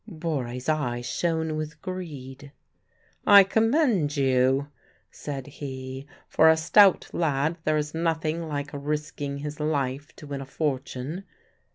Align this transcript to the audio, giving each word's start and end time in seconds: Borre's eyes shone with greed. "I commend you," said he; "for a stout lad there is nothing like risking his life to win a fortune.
Borre's 0.07 0.67
eyes 0.67 1.05
shone 1.05 1.55
with 1.55 1.79
greed. 1.79 2.51
"I 3.27 3.43
commend 3.43 4.17
you," 4.17 4.69
said 5.11 5.45
he; 5.45 6.07
"for 6.27 6.49
a 6.49 6.57
stout 6.57 7.07
lad 7.13 7.59
there 7.65 7.77
is 7.77 7.93
nothing 7.93 8.47
like 8.47 8.71
risking 8.73 9.37
his 9.37 9.59
life 9.59 10.15
to 10.15 10.25
win 10.25 10.41
a 10.41 10.45
fortune. 10.47 11.23